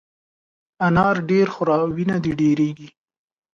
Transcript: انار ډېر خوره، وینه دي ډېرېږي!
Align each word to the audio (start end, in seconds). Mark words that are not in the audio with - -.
انار 0.87 1.15
ډېر 1.29 1.47
خوره، 1.55 1.77
وینه 1.95 2.17
دي 2.23 2.31
ډېرېږي! 2.41 2.89